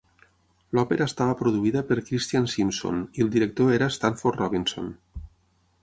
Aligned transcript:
L'òpera 0.77 1.07
estava 1.09 1.35
produïda 1.41 1.83
per 1.91 1.99
Christian 2.07 2.49
Simpson 2.55 2.99
i 3.21 3.27
el 3.27 3.31
director 3.37 3.77
era 3.79 3.93
Stanford 3.99 4.43
Robinson. 4.45 4.91